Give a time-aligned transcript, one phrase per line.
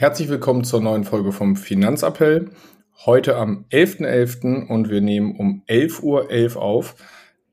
[0.00, 2.52] Herzlich willkommen zur neuen Folge vom Finanzappell.
[3.04, 4.40] Heute am 11.11.
[4.40, 4.66] .11.
[4.66, 6.94] und wir nehmen um 11.11 Uhr auf.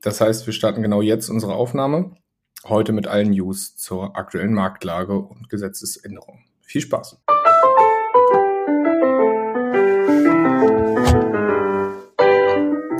[0.01, 2.15] Das heißt, wir starten genau jetzt unsere Aufnahme.
[2.63, 6.45] Heute mit allen News zur aktuellen Marktlage und Gesetzesänderungen.
[6.61, 7.17] Viel Spaß!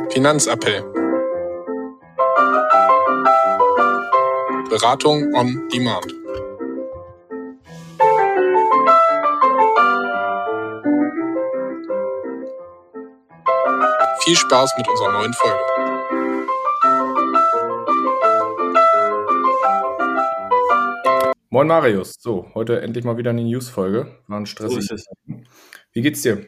[0.10, 0.84] Finanzappell.
[4.70, 6.17] Beratung on Demand.
[14.28, 15.58] Viel Spaß mit unserer neuen Folge.
[21.50, 24.18] Moin Marius, so, heute endlich mal wieder eine News-Folge.
[24.28, 25.06] War ein stressiges.
[25.06, 25.36] So
[25.94, 26.46] Wie geht's dir?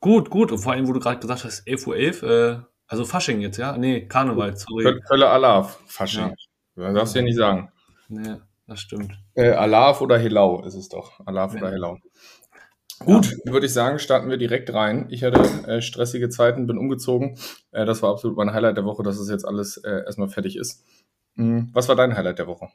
[0.00, 0.52] Gut, gut.
[0.52, 1.86] Und vor allem, wo du gerade gesagt hast, 11.11
[2.22, 3.78] Uhr, äh, also Fasching jetzt, ja?
[3.78, 5.00] Nee, Karneval, sorry.
[5.08, 6.34] Kölle Alaf, Fasching.
[6.76, 6.88] Ja.
[6.88, 7.72] Das darfst du ja nicht sagen.
[8.08, 9.18] Nee, das stimmt.
[9.32, 11.20] Äh, Alaf oder Helau ist es doch.
[11.24, 11.60] Alaf ja.
[11.62, 11.96] oder Helau.
[13.00, 13.52] Gut, ja.
[13.52, 15.06] würde ich sagen, starten wir direkt rein.
[15.10, 17.38] Ich hatte äh, stressige Zeiten, bin umgezogen.
[17.70, 20.56] Äh, das war absolut mein Highlight der Woche, dass es jetzt alles äh, erstmal fertig
[20.56, 20.84] ist.
[21.34, 21.70] Mhm.
[21.72, 22.68] Was war dein Highlight der Woche?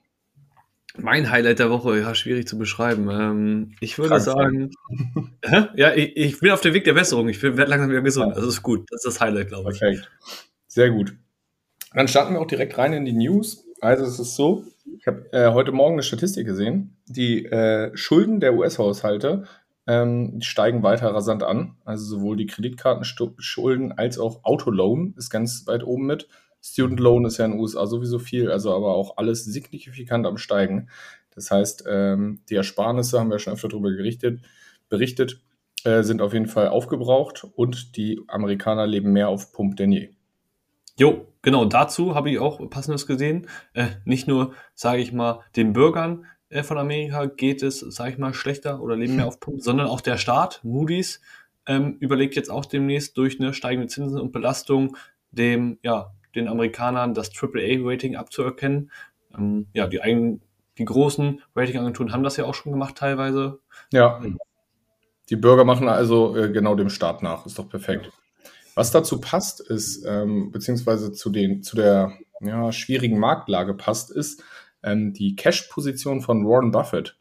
[0.96, 3.10] Mein Highlight der Woche, ja, schwierig zu beschreiben.
[3.10, 4.72] Ähm, ich würde Krank sagen,
[5.76, 7.28] ja, ich, ich, bin auf dem Weg der Besserung.
[7.30, 8.30] Ich werde langsam wieder gesund.
[8.30, 8.36] Ja.
[8.36, 8.86] Das ist gut.
[8.92, 9.80] Das ist das Highlight, glaube ich.
[9.80, 10.12] Perfekt.
[10.68, 11.16] Sehr gut.
[11.94, 13.66] Dann starten wir auch direkt rein in die News.
[13.82, 14.66] Also es ist so,
[14.98, 16.96] ich habe äh, heute Morgen eine Statistik gesehen.
[17.08, 19.46] Die äh, Schulden der US-Haushalte
[19.88, 21.76] ähm, steigen weiter rasant an.
[21.86, 26.28] Also sowohl die Kreditkartenschulden als auch Autoloan ist ganz weit oben mit.
[26.62, 30.38] Student Loan ist ja in den USA sowieso viel, also aber auch alles signifikant am
[30.38, 30.90] Steigen.
[31.36, 34.42] Das heißt, ähm, die Ersparnisse, haben wir schon öfter darüber gerichtet,
[34.88, 35.42] berichtet,
[35.84, 40.12] äh, sind auf jeden Fall aufgebraucht und die Amerikaner leben mehr auf Pump denn je.
[40.96, 43.48] Jo, genau, dazu habe ich auch Passendes gesehen.
[43.74, 46.26] Äh, nicht nur, sage ich mal, den Bürgern
[46.62, 50.02] von Amerika geht es, sage ich mal, schlechter oder leben mehr auf Pump, sondern auch
[50.02, 51.22] der Staat, Moody's,
[51.66, 54.98] ähm, überlegt jetzt auch demnächst durch eine steigende Zinsen und Belastung
[55.32, 58.92] dem, ja, den Amerikanern das AAA-Rating abzuerkennen.
[59.36, 60.42] Ähm, ja, die, eigenen,
[60.78, 63.60] die großen Ratingagenturen haben das ja auch schon gemacht teilweise.
[63.92, 64.22] Ja.
[65.30, 67.46] Die Bürger machen also äh, genau dem Staat nach.
[67.46, 68.12] Ist doch perfekt.
[68.76, 74.44] Was dazu passt, ist, ähm, beziehungsweise zu, den, zu der ja, schwierigen Marktlage passt, ist,
[74.84, 77.18] ähm, die Cash-Position von Warren Buffett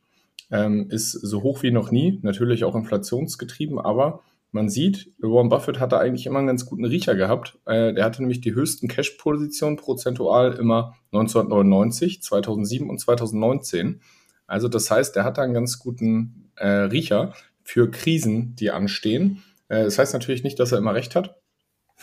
[0.50, 4.20] ähm, ist so hoch wie noch nie, natürlich auch inflationsgetrieben, aber
[4.54, 7.58] man sieht, Warren Buffett hatte eigentlich immer einen ganz guten Riecher gehabt.
[7.64, 14.02] Äh, der hatte nämlich die höchsten Cash-Positionen prozentual immer 1999, 2007 und 2019.
[14.46, 17.32] Also das heißt, der hatte einen ganz guten äh, Riecher
[17.64, 19.42] für Krisen, die anstehen.
[19.68, 21.40] Äh, das heißt natürlich nicht, dass er immer recht hat,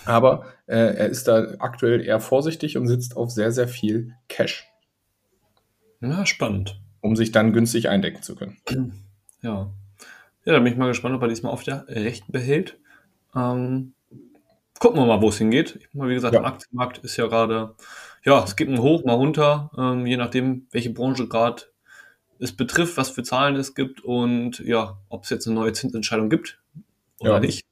[0.05, 4.67] aber äh, er ist da aktuell eher vorsichtig und sitzt auf sehr, sehr viel Cash.
[5.99, 6.79] Na, spannend.
[7.01, 8.57] Um sich dann günstig eindecken zu können.
[9.41, 9.71] Ja.
[10.43, 12.77] Ja, da bin ich mal gespannt, ob er diesmal auf der Rechten behält.
[13.33, 13.93] Ähm,
[14.79, 15.77] gucken wir mal, wo es hingeht.
[15.79, 16.41] Ich, wie gesagt, ja.
[16.41, 17.73] der Aktienmarkt ist ja gerade,
[18.25, 21.63] ja, es geht mal hoch, mal runter, ähm, je nachdem, welche Branche gerade
[22.39, 26.29] es betrifft, was für Zahlen es gibt und ja, ob es jetzt eine neue Zinsentscheidung
[26.29, 26.59] gibt
[27.19, 27.39] oder ja.
[27.39, 27.65] nicht.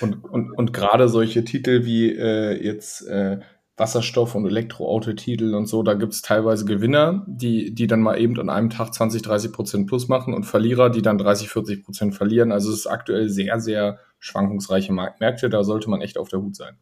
[0.00, 3.40] Und, und, und gerade solche Titel wie äh, jetzt äh,
[3.82, 8.38] Wasserstoff- und Elektroautotitel und so, da gibt es teilweise Gewinner, die, die dann mal eben
[8.38, 12.14] an einem Tag 20, 30 Prozent plus machen und Verlierer, die dann 30, 40 Prozent
[12.14, 12.52] verlieren.
[12.52, 16.54] Also es ist aktuell sehr, sehr schwankungsreiche Märkte, da sollte man echt auf der Hut
[16.54, 16.76] sein.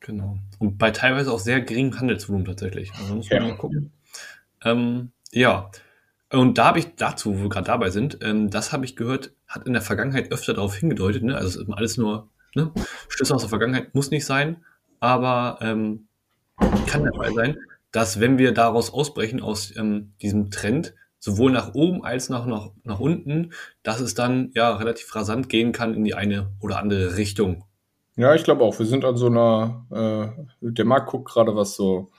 [0.00, 0.38] Genau.
[0.58, 2.90] Und bei teilweise auch sehr geringem Handelsvolumen tatsächlich.
[2.98, 3.48] Also muss man ja.
[3.48, 3.92] mal gucken.
[4.64, 5.70] Ähm, ja.
[6.32, 9.32] Und da habe ich dazu, wo wir gerade dabei sind, ähm, das habe ich gehört,
[9.46, 11.36] hat in der Vergangenheit öfter darauf hingedeutet, ne?
[11.36, 12.72] also es ist immer alles nur ne?
[13.08, 14.64] Schlüsse aus der Vergangenheit, muss nicht sein,
[15.00, 16.06] aber ähm,
[16.86, 17.56] kann der Fall sein,
[17.92, 22.70] dass wenn wir daraus ausbrechen, aus ähm, diesem Trend, sowohl nach oben als auch nach,
[22.84, 23.52] nach unten,
[23.82, 27.64] dass es dann ja relativ rasant gehen kann in die eine oder andere Richtung.
[28.16, 28.78] Ja, ich glaube auch.
[28.78, 32.10] Wir sind an so einer, äh, der Markt guckt gerade, was so,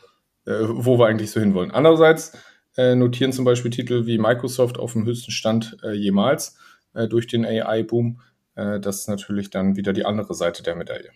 [0.46, 1.72] äh, wo wir eigentlich so hinwollen.
[1.72, 2.38] Andererseits
[2.78, 6.58] äh, notieren zum Beispiel Titel wie Microsoft auf dem höchsten Stand äh, jemals
[6.94, 8.22] äh, durch den AI-Boom.
[8.56, 11.10] Äh, das ist natürlich dann wieder die andere Seite der Medaille.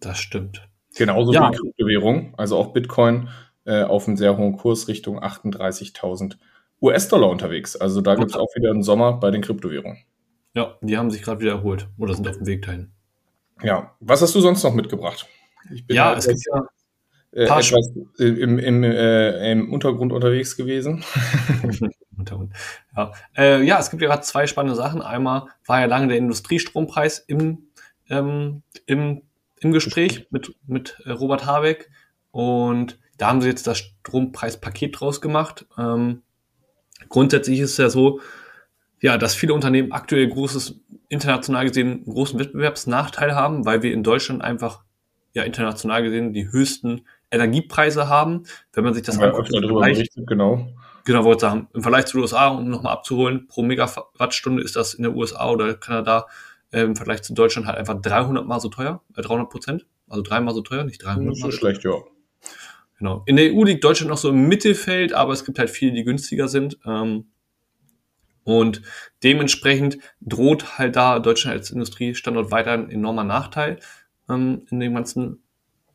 [0.00, 0.68] Das stimmt.
[0.98, 1.50] Genauso ja.
[1.50, 3.28] wie Kryptowährung, also auch Bitcoin
[3.64, 6.36] äh, auf einem sehr hohen Kurs Richtung 38.000
[6.82, 7.76] US-Dollar unterwegs.
[7.76, 9.98] Also da gibt es auch wieder einen Sommer bei den Kryptowährungen.
[10.54, 12.90] Ja, die haben sich gerade wieder erholt oder sind auf dem Weg dahin.
[13.62, 15.26] Ja, was hast du sonst noch mitgebracht?
[15.88, 16.62] ja, es gibt ja
[17.32, 17.72] äh, etwas
[18.18, 21.04] im, im, äh, im Untergrund unterwegs gewesen.
[22.96, 23.12] ja.
[23.36, 25.02] Äh, ja, es gibt ja gerade zwei spannende Sachen.
[25.02, 27.68] Einmal war ja lange der Industriestrompreis im,
[28.08, 29.22] ähm, im
[29.60, 31.90] im Gespräch mit, mit äh, Robert Habeck
[32.30, 35.66] und da haben sie jetzt das Strompreispaket draus gemacht.
[35.76, 36.22] Ähm,
[37.08, 38.20] grundsätzlich ist es ja so,
[39.00, 44.42] ja, dass viele Unternehmen aktuell großes, international gesehen, großen Wettbewerbsnachteil haben, weil wir in Deutschland
[44.42, 44.84] einfach,
[45.34, 48.44] ja, international gesehen die höchsten Energiepreise haben.
[48.72, 50.68] Wenn man sich das ja, anguckt, darüber berichtet, genau.
[51.04, 54.94] Genau, wollte sagen, im Vergleich zu den USA, um nochmal abzuholen, pro Megawattstunde ist das
[54.94, 56.26] in der USA oder Kanada
[56.72, 60.22] äh, im Vergleich zu Deutschland halt einfach 300 mal so teuer, äh, 300 Prozent, also
[60.22, 61.94] dreimal so teuer, nicht 300 Nicht so schlecht, ja.
[62.98, 63.22] Genau.
[63.26, 66.04] In der EU liegt Deutschland noch so im Mittelfeld, aber es gibt halt viele, die
[66.04, 66.78] günstiger sind.
[66.84, 67.26] Ähm,
[68.42, 68.82] und
[69.22, 73.78] dementsprechend droht halt da Deutschland als Industriestandort weiter ein enormer Nachteil
[74.28, 75.42] ähm, in den ganzen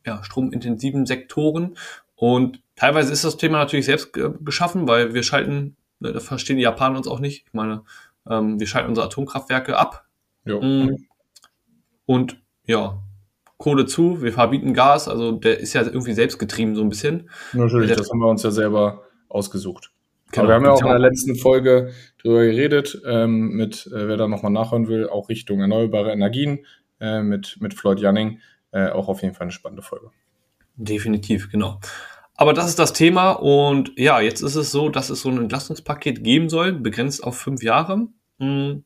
[0.06, 1.76] ja, stromintensiven Sektoren.
[2.14, 6.62] Und teilweise ist das Thema natürlich selbst geschaffen, weil wir schalten, ne, da verstehen die
[6.62, 7.44] Japaner uns auch nicht.
[7.46, 7.82] Ich meine,
[8.30, 10.03] ähm, wir schalten unsere Atomkraftwerke ab.
[10.44, 10.60] Ja.
[10.60, 11.06] Mm.
[12.06, 13.02] Und ja,
[13.56, 17.30] Kohle zu, wir verbieten Gas, also der ist ja irgendwie selbst getrieben so ein bisschen.
[17.52, 19.90] Natürlich, das haben wir uns ja selber ausgesucht.
[20.32, 20.44] Genau.
[20.44, 24.16] Aber wir haben ja auch in der letzten Folge drüber geredet, ähm, mit, äh, wer
[24.16, 26.66] da nochmal nachhören will, auch Richtung erneuerbare Energien,
[27.00, 28.40] äh, mit, mit Floyd Janning,
[28.72, 30.10] äh, auch auf jeden Fall eine spannende Folge.
[30.76, 31.78] Definitiv, genau.
[32.36, 35.38] Aber das ist das Thema und ja, jetzt ist es so, dass es so ein
[35.38, 38.08] Entlastungspaket geben soll, begrenzt auf fünf Jahre.
[38.38, 38.84] Hm.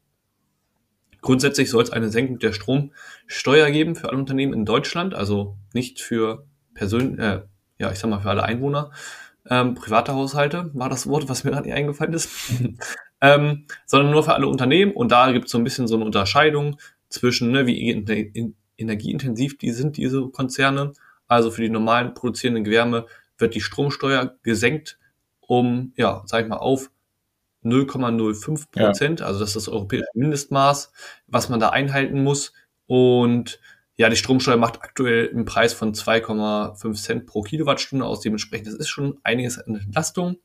[1.21, 6.01] Grundsätzlich soll es eine Senkung der Stromsteuer geben für alle Unternehmen in Deutschland, also nicht
[6.01, 7.43] für Personen, äh,
[7.79, 8.91] ja, ich sag mal für alle Einwohner,
[9.51, 12.31] ähm, private Haushalte war das Wort, was mir gerade eingefallen ist,
[13.21, 14.93] ähm, sondern nur für alle Unternehmen.
[14.93, 16.79] Und da gibt es so ein bisschen so eine Unterscheidung
[17.09, 17.91] zwischen, ne, wie
[18.77, 20.93] energieintensiv die sind, diese Konzerne.
[21.27, 23.07] Also für die normalen produzierenden Gewerbe
[23.39, 24.99] wird die Stromsteuer gesenkt
[25.41, 26.91] um, ja, sag ich mal, auf
[27.65, 29.21] 0,05 Prozent.
[29.21, 29.27] Ja.
[29.27, 30.93] Also das ist das europäische Mindestmaß,
[31.27, 32.53] was man da einhalten muss.
[32.87, 33.61] Und
[33.97, 38.21] ja, die Stromsteuer macht aktuell einen Preis von 2,5 Cent pro Kilowattstunde aus.
[38.21, 40.37] Dementsprechend, das ist schon einiges an Entlastung.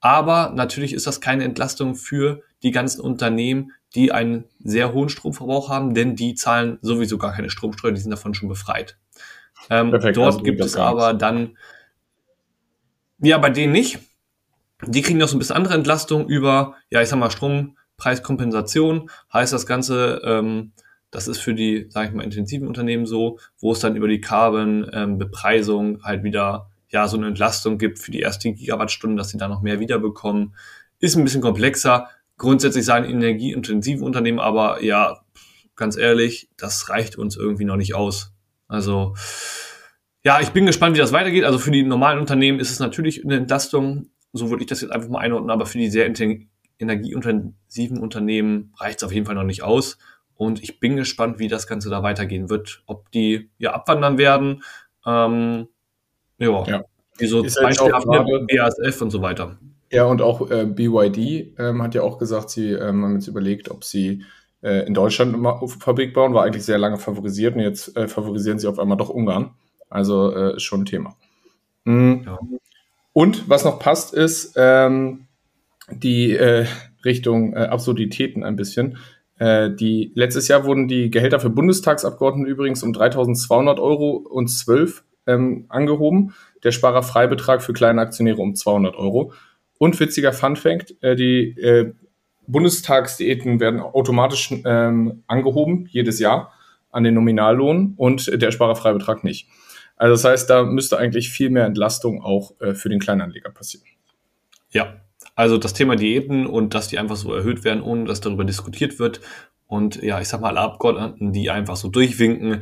[0.00, 5.70] Aber natürlich ist das keine Entlastung für die ganzen Unternehmen, die einen sehr hohen Stromverbrauch
[5.70, 8.98] haben, denn die zahlen sowieso gar keine Stromsteuer, die sind davon schon befreit.
[9.70, 11.56] Ähm, Perfekt, dort also gibt es aber dann,
[13.18, 13.98] ja, bei denen nicht.
[14.86, 19.10] Die kriegen noch so ein bisschen andere Entlastung über, ja, ich sag mal, Strompreiskompensation.
[19.32, 20.72] Heißt das Ganze, ähm,
[21.10, 24.20] das ist für die, sage ich mal, intensiven Unternehmen so, wo es dann über die
[24.20, 29.38] Carbon-Bepreisung ähm, halt wieder ja so eine Entlastung gibt für die erste Gigawattstunden, dass sie
[29.38, 30.54] da noch mehr wiederbekommen.
[30.98, 32.08] Ist ein bisschen komplexer.
[32.36, 35.20] Grundsätzlich sagen energieintensive Unternehmen aber, ja,
[35.76, 38.32] ganz ehrlich, das reicht uns irgendwie noch nicht aus.
[38.68, 39.14] Also,
[40.24, 41.44] ja, ich bin gespannt, wie das weitergeht.
[41.44, 44.10] Also für die normalen Unternehmen ist es natürlich eine Entlastung.
[44.34, 46.06] So würde ich das jetzt einfach mal einordnen, aber für die sehr
[46.78, 49.96] energieintensiven Unternehmen reicht es auf jeden Fall noch nicht aus.
[50.34, 52.82] Und ich bin gespannt, wie das Ganze da weitergehen wird.
[52.86, 54.62] Ob die ja abwandern werden.
[55.06, 55.68] Ähm,
[56.38, 56.84] ja, ja.
[57.18, 57.92] wie so Beispiel
[58.48, 59.56] BASF und so weiter.
[59.90, 63.70] Ja, und auch äh, BYD ähm, hat ja auch gesagt, sie ähm, haben jetzt überlegt,
[63.70, 64.24] ob sie
[64.60, 68.58] äh, in Deutschland immer Fabrik bauen, war eigentlich sehr lange favorisiert und jetzt äh, favorisieren
[68.58, 69.54] sie auf einmal doch Ungarn.
[69.88, 71.14] Also äh, ist schon ein Thema.
[71.84, 72.24] Mhm.
[72.26, 72.38] Ja.
[73.14, 75.28] Und was noch passt, ist ähm,
[75.90, 76.66] die äh,
[77.04, 78.98] Richtung äh, Absurditäten ein bisschen.
[79.38, 85.04] Äh, die, letztes Jahr wurden die Gehälter für Bundestagsabgeordnete übrigens um 3.200 Euro und 12
[85.28, 86.34] ähm, angehoben.
[86.64, 89.32] Der Sparerfreibetrag für kleine Aktionäre um 200 Euro.
[89.78, 91.92] Und witziger Funfact, äh, die äh,
[92.48, 96.52] Bundestagsdiäten werden automatisch ähm, angehoben, jedes Jahr,
[96.90, 99.48] an den Nominallohn und der Sparerfreibetrag nicht.
[99.96, 103.86] Also das heißt, da müsste eigentlich viel mehr Entlastung auch äh, für den Kleinanleger passieren.
[104.70, 105.00] Ja,
[105.36, 108.98] also das Thema Diäten und dass die einfach so erhöht werden, ohne dass darüber diskutiert
[108.98, 109.20] wird.
[109.66, 112.60] Und ja, ich sag mal, alle Abgeordneten, die einfach so durchwinken.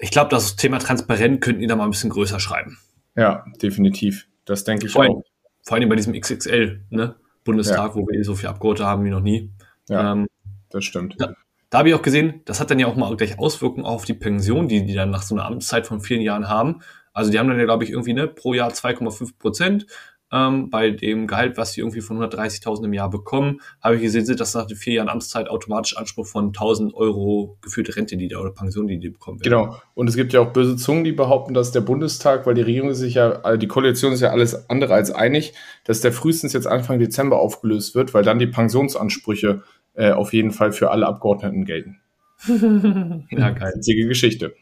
[0.00, 2.78] Ich glaube, das Thema transparent könnten die da mal ein bisschen größer schreiben.
[3.16, 4.26] Ja, definitiv.
[4.44, 5.22] Das denke ich vor auch.
[5.62, 7.14] vor allem bei diesem XXL, ne?
[7.44, 7.94] Bundestag, ja.
[7.94, 9.52] wo wir eh so viele Abgeordnete haben wie noch nie.
[9.88, 10.26] Ja, ähm,
[10.70, 11.14] das stimmt.
[11.18, 11.34] Da,
[11.74, 14.14] da habe ich auch gesehen, das hat dann ja auch mal gleich Auswirkungen auf die
[14.14, 16.82] Pension, die die dann nach so einer Amtszeit von vielen Jahren haben.
[17.12, 19.86] Also die haben dann ja, glaube ich, irgendwie ne, pro Jahr 2,5 Prozent
[20.30, 24.24] ähm, bei dem Gehalt, was sie irgendwie von 130.000 im Jahr bekommen, habe ich gesehen,
[24.24, 28.28] sind das nach den vier Jahren Amtszeit automatisch Anspruch von 1.000 Euro geführte Rente, die
[28.28, 29.50] da oder Pension, die die bekommen werden.
[29.66, 29.76] Genau.
[29.94, 32.94] Und es gibt ja auch böse Zungen, die behaupten, dass der Bundestag, weil die Regierung
[32.94, 37.00] sich ja, die Koalition ist ja alles andere als einig, dass der frühestens jetzt Anfang
[37.00, 39.64] Dezember aufgelöst wird, weil dann die Pensionsansprüche
[39.94, 42.00] äh, auf jeden Fall für alle Abgeordneten gelten.
[43.30, 43.72] ja, geil.
[43.76, 44.54] Witzige Geschichte.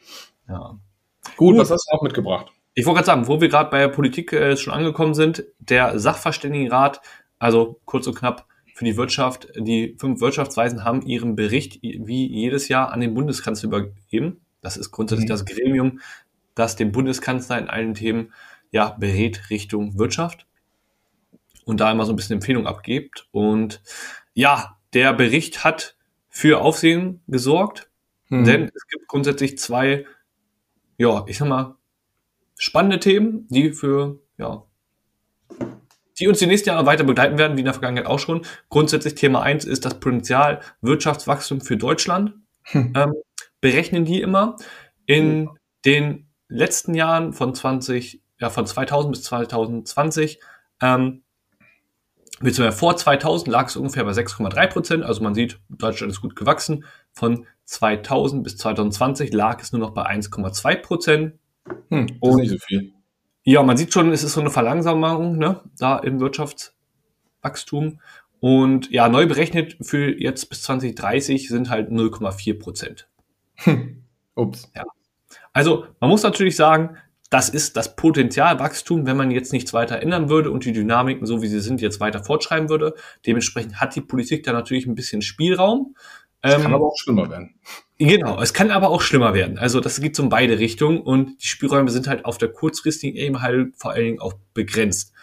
[0.49, 0.79] Ja.
[1.37, 2.53] Gut, Gut, was hast du noch mitgebracht?
[2.75, 5.99] Ich wollte gerade sagen, wo wir gerade bei der Politik äh, schon angekommen sind, der
[5.99, 7.01] Sachverständigenrat,
[7.39, 12.69] also kurz und knapp für die Wirtschaft, die fünf Wirtschaftsweisen haben ihren Bericht wie jedes
[12.69, 14.41] Jahr an den Bundeskanzler übergeben.
[14.63, 15.33] Das ist grundsätzlich mhm.
[15.33, 16.01] das Gremium,
[16.55, 18.33] das den Bundeskanzler in allen Themen
[18.71, 20.47] ja berät Richtung Wirtschaft
[21.65, 23.29] und da immer so ein bisschen Empfehlung abgibt.
[23.33, 23.83] Und
[24.35, 25.97] ja, der Bericht hat
[26.29, 27.91] für Aufsehen gesorgt,
[28.29, 28.45] mhm.
[28.45, 30.07] denn es gibt grundsätzlich zwei,
[30.97, 31.77] ja, ich sag mal,
[32.57, 34.65] spannende Themen, die für, ja,
[36.19, 38.47] die uns die nächsten Jahre weiter begleiten werden, wie in der Vergangenheit auch schon.
[38.69, 42.35] Grundsätzlich Thema eins ist das Potenzial Wirtschaftswachstum für Deutschland.
[42.65, 42.93] Hm.
[42.95, 43.15] Ähm,
[43.61, 44.57] berechnen die immer.
[45.07, 45.51] In
[45.85, 50.41] den letzten Jahren von 20, ja, von 2000 bis 2020,
[50.81, 51.23] ähm,
[52.43, 55.05] beziehungsweise vor 2000 lag es ungefähr bei 6,3 Prozent.
[55.05, 56.85] Also man sieht, Deutschland ist gut gewachsen.
[57.13, 61.35] Von 2000 bis 2020 lag es nur noch bei 1,2 Prozent.
[61.89, 62.93] Hm, das ist nicht so viel.
[63.45, 68.01] Ja, man sieht schon, es ist so eine Verlangsamung ne, da im Wirtschaftswachstum.
[68.41, 73.09] Und ja, neu berechnet für jetzt bis 2030 sind halt 0,4 Prozent.
[73.57, 74.05] Hm.
[74.35, 74.71] Ups.
[74.75, 74.85] Ja.
[75.53, 76.97] Also man muss natürlich sagen,
[77.33, 81.41] das ist das Potenzialwachstum, wenn man jetzt nichts weiter ändern würde und die Dynamiken, so
[81.41, 82.95] wie sie sind, jetzt weiter fortschreiben würde.
[83.27, 85.97] Dementsprechend hat die Politik da natürlich ein bisschen Spielraum.
[86.43, 87.55] Es ähm, kann aber auch schlimmer werden.
[87.97, 89.57] Genau, es kann aber auch schlimmer werden.
[89.57, 93.17] Also das geht so in beide Richtungen und die Spielräume sind halt auf der kurzfristigen
[93.17, 95.15] Ebene halt vor allen Dingen auch begrenzt.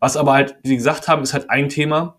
[0.00, 2.18] Was aber halt, wie gesagt haben, ist halt ein Thema,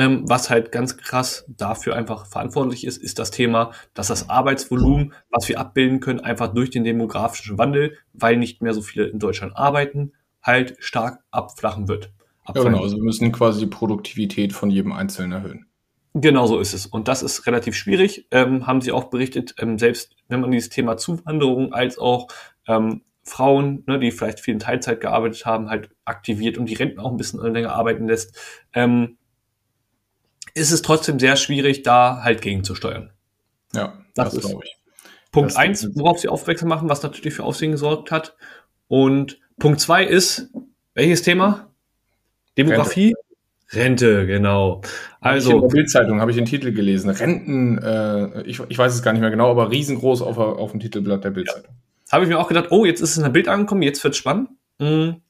[0.00, 5.12] ähm, was halt ganz krass dafür einfach verantwortlich ist, ist das Thema, dass das Arbeitsvolumen,
[5.28, 9.18] was wir abbilden können, einfach durch den demografischen Wandel, weil nicht mehr so viele in
[9.18, 12.14] Deutschland arbeiten, halt stark abflachen wird.
[12.48, 15.66] Ja, genau, also wir müssen quasi die Produktivität von jedem Einzelnen erhöhen.
[16.14, 16.86] Genau so ist es.
[16.86, 20.70] Und das ist relativ schwierig, ähm, haben Sie auch berichtet, ähm, selbst wenn man dieses
[20.70, 22.28] Thema Zuwanderung als auch
[22.66, 27.00] ähm, Frauen, ne, die vielleicht viel in Teilzeit gearbeitet haben, halt aktiviert und die Renten
[27.00, 28.36] auch ein bisschen länger arbeiten lässt,
[28.72, 29.18] ähm,
[30.54, 33.10] ist es trotzdem sehr schwierig, da halt gegenzusteuern.
[33.74, 34.76] Ja, das, das ist ich.
[35.32, 38.36] Punkt das eins, worauf Sie aufmerksam machen, was natürlich für Aufsehen gesorgt hat.
[38.88, 40.50] Und Punkt zwei ist,
[40.94, 41.70] welches Thema?
[42.58, 43.14] Demografie?
[43.14, 43.30] Rente.
[43.72, 44.80] Rente, genau.
[45.20, 47.10] Also in der Bildzeitung habe ich den Titel gelesen.
[47.10, 50.80] Renten, äh, ich, ich weiß es gar nicht mehr genau, aber riesengroß auf, auf dem
[50.80, 51.72] Titelblatt der Bildzeitung.
[51.72, 52.12] Ja.
[52.12, 54.16] Habe ich mir auch gedacht, oh, jetzt ist es in der Bild angekommen, jetzt wird
[54.16, 54.48] spannend.
[54.80, 55.20] Mhm.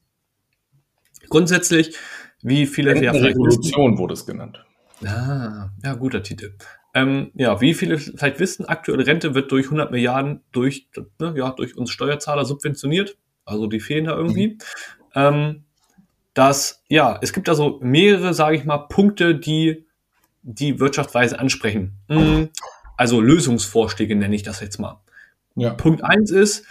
[1.29, 1.95] Grundsätzlich,
[2.41, 4.65] wie viele ja Revolution wurde es genannt.
[5.05, 6.53] Ah, ja, guter Titel.
[6.93, 10.89] Ähm, ja, wie viele vielleicht wissen, aktuelle Rente wird durch 100 Milliarden durch,
[11.19, 13.17] ne, ja, durch uns Steuerzahler subventioniert.
[13.45, 14.47] Also die fehlen da irgendwie.
[14.47, 14.57] Mhm.
[15.15, 15.63] Ähm,
[16.33, 19.85] dass, ja, es gibt also mehrere, sage ich mal, Punkte, die
[20.43, 21.97] die Wirtschaftsweise ansprechen.
[22.07, 22.49] Mhm.
[22.97, 25.01] Also Lösungsvorschläge nenne ich das jetzt mal.
[25.55, 25.71] Ja.
[25.71, 26.65] Punkt eins ist,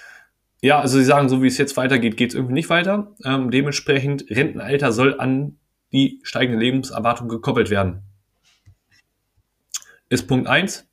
[0.62, 3.14] ja, also sie sagen, so wie es jetzt weitergeht, geht es irgendwie nicht weiter.
[3.24, 5.58] Ähm, dementsprechend, Rentenalter soll an
[5.92, 8.02] die steigende Lebenserwartung gekoppelt werden.
[10.10, 10.86] Ist Punkt eins.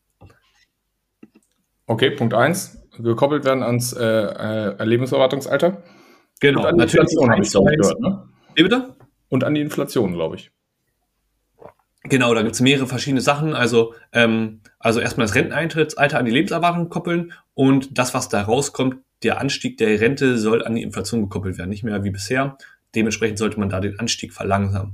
[1.87, 5.83] Okay, Punkt eins Gekoppelt werden ans äh, äh, Lebenserwartungsalter.
[6.39, 7.15] Genau, natürlich.
[7.21, 8.23] Habe ich gehört, ne?
[8.55, 8.95] Wie bitte?
[9.29, 10.51] Und an die Inflation, glaube ich.
[12.03, 13.53] Genau, da gibt es mehrere verschiedene Sachen.
[13.53, 18.97] Also, ähm, also erstmal das Renteneintrittsalter an die Lebenserwartung koppeln und das, was da rauskommt,
[19.23, 22.57] der Anstieg der Rente soll an die Inflation gekoppelt werden, nicht mehr wie bisher.
[22.95, 24.93] Dementsprechend sollte man da den Anstieg verlangsamen.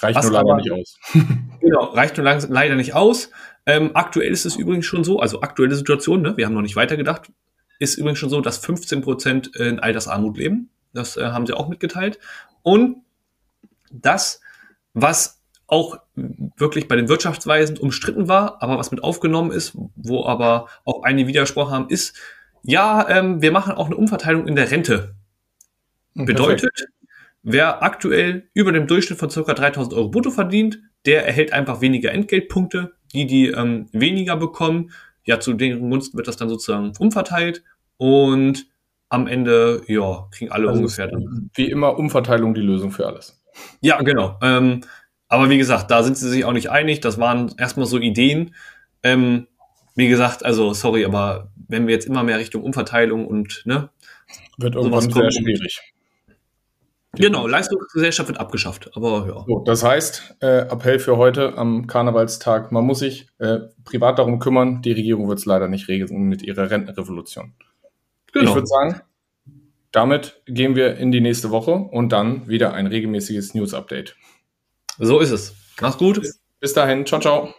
[0.00, 0.98] Reicht was nur leider aber, nicht aus.
[1.60, 3.30] genau, reicht nur lang, leider nicht aus.
[3.66, 6.76] Ähm, aktuell ist es übrigens schon so, also aktuelle Situation, ne, wir haben noch nicht
[6.76, 7.30] weitergedacht,
[7.78, 10.70] ist übrigens schon so, dass 15 Prozent in Altersarmut leben.
[10.92, 12.18] Das äh, haben sie auch mitgeteilt.
[12.62, 13.02] Und
[13.90, 14.40] das,
[14.94, 20.68] was auch wirklich bei den Wirtschaftsweisen umstritten war, aber was mit aufgenommen ist, wo aber
[20.84, 22.16] auch einige Widerspruch haben, ist,
[22.62, 25.14] ja, ähm, wir machen auch eine Umverteilung in der Rente.
[26.16, 26.97] Hm, Bedeutet, Perfekt.
[27.42, 29.54] Wer aktuell über dem Durchschnitt von ca.
[29.54, 32.92] 3000 Euro brutto verdient, der erhält einfach weniger Entgeltpunkte.
[33.14, 34.90] Die, die ähm, weniger bekommen,
[35.24, 37.62] ja, zu den Gunsten wird das dann sozusagen umverteilt
[37.96, 38.66] und
[39.08, 41.50] am Ende, ja, kriegen alle also ungefähr dann.
[41.54, 43.42] Wie immer, Umverteilung die Lösung für alles.
[43.80, 44.38] Ja, genau.
[44.42, 44.82] Ähm,
[45.28, 47.00] aber wie gesagt, da sind sie sich auch nicht einig.
[47.00, 48.54] Das waren erstmal so Ideen.
[49.02, 49.46] Ähm,
[49.94, 53.90] wie gesagt, also sorry, aber wenn wir jetzt immer mehr Richtung Umverteilung und ne,
[54.56, 55.80] wird irgendwann sehr schwierig.
[57.14, 59.44] Genau, Leistungsgesellschaft wird abgeschafft, aber ja.
[59.46, 64.38] So, das heißt, äh, Appell für heute am Karnevalstag, man muss sich äh, privat darum
[64.38, 67.54] kümmern, die Regierung wird es leider nicht regeln mit ihrer Rentenrevolution.
[68.32, 68.50] Genau.
[68.50, 69.00] Ich würde sagen,
[69.90, 74.14] damit gehen wir in die nächste Woche und dann wieder ein regelmäßiges News-Update.
[74.98, 75.54] So ist es.
[75.80, 76.20] Mach's gut.
[76.20, 77.06] Bis, bis dahin.
[77.06, 77.54] Ciao, ciao.